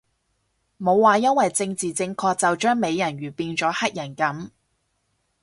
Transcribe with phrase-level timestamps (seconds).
[0.79, 4.49] 冇話因為政治正確就將美人魚變咗黑人噉